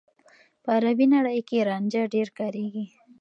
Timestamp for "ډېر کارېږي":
2.13-2.85